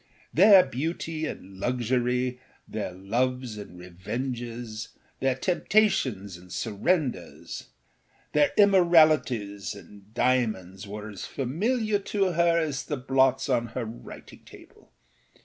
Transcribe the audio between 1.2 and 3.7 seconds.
and luxury, their loves